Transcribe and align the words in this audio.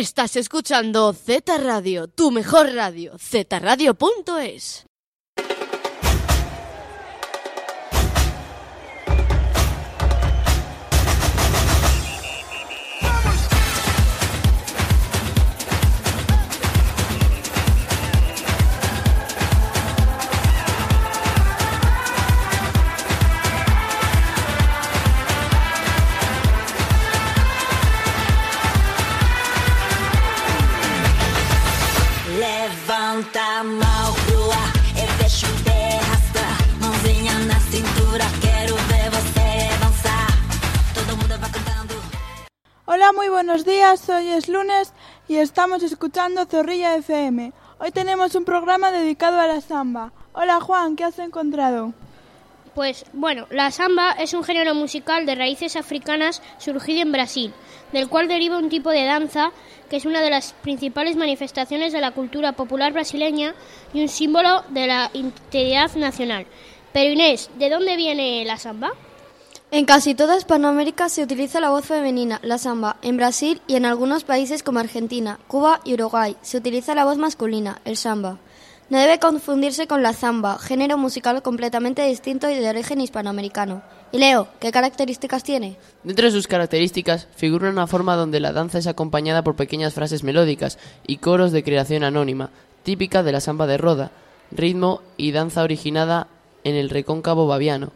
Estás 0.00 0.34
escuchando 0.36 1.12
Z 1.12 1.58
Radio, 1.58 2.08
tu 2.08 2.30
mejor 2.30 2.72
radio, 2.72 3.18
zradio.es. 3.18 4.89
Hola, 42.86 43.12
muy 43.12 43.28
buenos 43.28 43.64
días. 43.64 44.08
Hoy 44.08 44.28
es 44.28 44.48
lunes 44.48 44.92
y 45.28 45.36
estamos 45.36 45.82
escuchando 45.82 46.44
Zorrilla 46.46 46.96
FM. 46.96 47.52
Hoy 47.78 47.90
tenemos 47.92 48.34
un 48.34 48.44
programa 48.44 48.90
dedicado 48.90 49.38
a 49.38 49.46
la 49.46 49.60
samba. 49.60 50.12
Hola 50.32 50.60
Juan, 50.60 50.96
¿qué 50.96 51.04
has 51.04 51.18
encontrado? 51.18 51.92
Pues 52.74 53.04
bueno, 53.12 53.46
la 53.50 53.70
samba 53.70 54.12
es 54.12 54.32
un 54.32 54.44
género 54.44 54.74
musical 54.74 55.26
de 55.26 55.34
raíces 55.34 55.76
africanas 55.76 56.40
surgido 56.58 57.02
en 57.02 57.12
Brasil, 57.12 57.52
del 57.92 58.08
cual 58.08 58.28
deriva 58.28 58.58
un 58.58 58.68
tipo 58.68 58.90
de 58.90 59.04
danza 59.04 59.50
que 59.88 59.96
es 59.96 60.04
una 60.04 60.20
de 60.20 60.30
las 60.30 60.52
principales 60.52 61.16
manifestaciones 61.16 61.92
de 61.92 62.00
la 62.00 62.12
cultura 62.12 62.52
popular 62.52 62.92
brasileña 62.92 63.54
y 63.92 64.02
un 64.02 64.08
símbolo 64.08 64.62
de 64.68 64.86
la 64.86 65.10
integridad 65.14 65.92
nacional. 65.96 66.46
Pero 66.92 67.10
Inés, 67.10 67.50
¿de 67.58 67.70
dónde 67.70 67.96
viene 67.96 68.44
la 68.44 68.56
samba? 68.56 68.92
En 69.72 69.84
casi 69.84 70.14
toda 70.14 70.36
Hispanoamérica 70.36 71.08
se 71.08 71.22
utiliza 71.22 71.60
la 71.60 71.70
voz 71.70 71.86
femenina, 71.86 72.40
la 72.42 72.58
samba. 72.58 72.96
En 73.02 73.16
Brasil 73.16 73.62
y 73.68 73.76
en 73.76 73.84
algunos 73.84 74.24
países 74.24 74.64
como 74.64 74.80
Argentina, 74.80 75.38
Cuba 75.46 75.80
y 75.84 75.94
Uruguay 75.94 76.36
se 76.42 76.56
utiliza 76.56 76.94
la 76.96 77.04
voz 77.04 77.18
masculina, 77.18 77.80
el 77.84 77.96
samba. 77.96 78.38
No 78.90 78.98
debe 78.98 79.20
confundirse 79.20 79.86
con 79.86 80.02
la 80.02 80.12
zamba, 80.12 80.58
género 80.58 80.98
musical 80.98 81.42
completamente 81.42 82.04
distinto 82.04 82.50
y 82.50 82.56
de 82.56 82.68
origen 82.68 83.00
hispanoamericano. 83.00 83.82
Y 84.10 84.18
Leo, 84.18 84.48
¿qué 84.58 84.72
características 84.72 85.44
tiene? 85.44 85.76
Dentro 86.02 86.26
de 86.26 86.32
sus 86.32 86.48
características 86.48 87.28
figura 87.36 87.70
una 87.70 87.86
forma 87.86 88.16
donde 88.16 88.40
la 88.40 88.52
danza 88.52 88.78
es 88.78 88.88
acompañada 88.88 89.44
por 89.44 89.54
pequeñas 89.54 89.94
frases 89.94 90.24
melódicas 90.24 90.76
y 91.06 91.18
coros 91.18 91.52
de 91.52 91.62
creación 91.62 92.02
anónima, 92.02 92.50
típica 92.82 93.22
de 93.22 93.30
la 93.30 93.40
samba 93.40 93.68
de 93.68 93.78
Roda, 93.78 94.10
ritmo 94.50 95.02
y 95.16 95.30
danza 95.30 95.62
originada 95.62 96.26
en 96.64 96.74
el 96.74 96.90
recóncavo 96.90 97.46
baviano, 97.46 97.92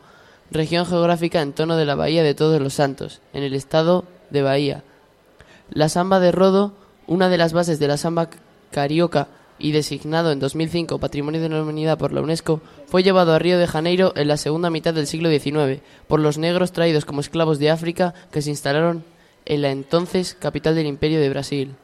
región 0.53 0.87
geográfica 0.87 1.43
en 1.43 1.55
tono 1.55 1.77
de 1.77 1.87
la 1.87 1.97
Bahía 1.97 2.23
de 2.23 2.35
Todos 2.35 2.63
los 2.63 2.75
Santos, 2.75 3.21
en 3.33 3.43
el 3.43 3.55
estado 3.55 4.05
de 4.31 4.43
Bahía. 4.43 4.85
La 5.71 5.89
samba 5.89 6.21
de 6.21 6.31
Rodo, 6.31 6.73
una 7.09 7.29
de 7.29 7.39
las 7.39 7.53
bases 7.53 7.81
de 7.81 7.89
la 7.89 7.97
samba 7.97 8.31
carioca 8.71 9.27
y 9.65 9.73
designado 9.73 10.31
en 10.31 10.41
2005 10.41 10.99
Patrimonio 10.99 11.41
de 11.41 11.49
la 11.49 11.63
Humanidad 11.63 11.97
por 11.97 12.13
la 12.13 12.21
UNESCO, 12.21 12.61
fue 12.87 13.03
llevado 13.03 13.33
a 13.33 13.39
Río 13.39 13.59
de 13.59 13.67
Janeiro 13.67 14.13
en 14.15 14.29
la 14.29 14.37
segunda 14.37 14.69
mitad 14.69 14.93
del 14.93 15.07
siglo 15.07 15.31
XIX 15.31 15.81
por 16.07 16.21
los 16.21 16.37
negros 16.37 16.73
traídos 16.73 17.07
como 17.07 17.23
esclavos 17.23 17.59
de 17.59 17.71
África 17.71 18.13
que 18.31 18.43
se 18.43 18.51
instalaron 18.51 19.05
en 19.47 19.63
la 19.63 19.71
entonces 19.71 20.35
capital 20.39 20.75
del 20.75 20.85
Imperio 20.85 21.19
de 21.19 21.31
Brasil. 21.31 21.77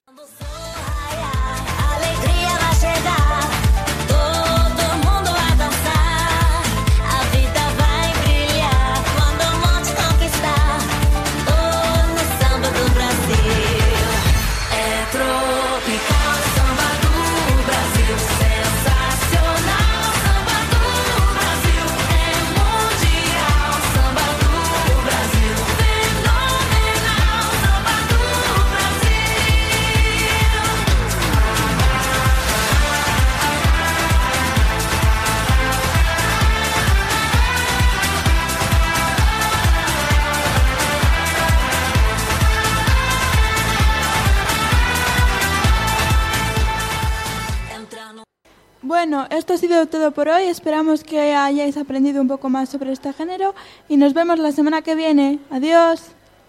Bueno, 48.90 49.28
esto 49.30 49.52
ha 49.52 49.56
sido 49.56 49.86
todo 49.86 50.10
por 50.10 50.28
hoy. 50.28 50.46
Esperamos 50.46 51.04
que 51.04 51.32
hayáis 51.32 51.76
aprendido 51.76 52.20
un 52.20 52.26
poco 52.26 52.48
más 52.48 52.70
sobre 52.70 52.90
este 52.90 53.12
género 53.12 53.54
y 53.88 53.96
nos 53.96 54.14
vemos 54.14 54.40
la 54.40 54.50
semana 54.50 54.82
que 54.82 54.96
viene. 54.96 55.38
Adiós. 55.48 56.00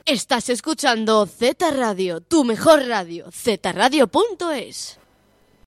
Estás 0.07 0.49
escuchando 0.49 1.27
Z 1.27 1.69
Radio, 1.69 2.19
tu 2.19 2.43
mejor 2.43 2.87
radio, 2.87 3.27
zradio.es. 3.31 5.00